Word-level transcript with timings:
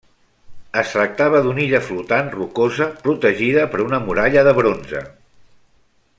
Es 0.81 0.93
tractava 0.93 1.41
d'una 1.47 1.61
illa 1.65 1.81
flotant, 1.89 2.31
rocosa, 2.37 2.87
protegida 3.05 3.67
per 3.75 3.85
una 3.85 4.01
muralla 4.07 4.45
de 4.49 4.55
bronze. 4.63 5.05